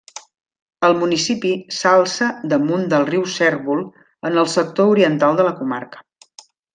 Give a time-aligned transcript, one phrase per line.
[0.87, 1.51] El municipi
[1.81, 3.83] s'alça damunt del riu Cérvol
[4.31, 6.03] en el sector oriental de la comarca.